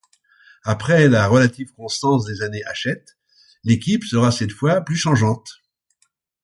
Après 0.63 1.07
la 1.07 1.27
relative 1.27 1.73
constance 1.73 2.25
des 2.25 2.41
années 2.41 2.63
Hachette, 2.65 3.19
l'équipe 3.63 4.03
sera 4.03 4.31
cette 4.31 4.51
fois 4.51 4.81
plus 4.81 4.95
changeante. 4.97 5.61